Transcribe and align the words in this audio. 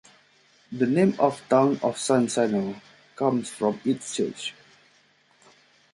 The 0.71 0.87
name 0.87 1.13
of 1.19 1.43
the 1.47 1.57
town 1.57 1.79
of 1.83 1.95
San 1.99 2.27
Sano 2.27 2.73
comes 3.15 3.49
from 3.51 3.79
its 3.85 4.15
church. 4.15 4.55